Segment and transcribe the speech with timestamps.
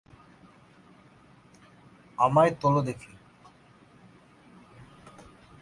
[2.17, 3.11] আমায় তোলো দেখি।